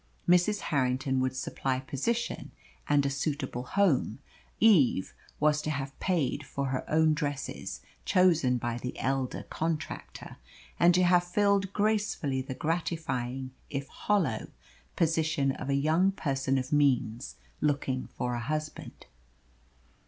[0.27, 0.61] Mrs.
[0.61, 2.49] Harrington would supply position
[2.89, 4.17] and a suitable home
[4.59, 10.37] Eve was to have paid for her own dresses chosen by the elder contractor
[10.79, 14.47] and to have filled gracefully the gratifying, if hollow,
[14.95, 19.05] position of a young person of means looking for a husband.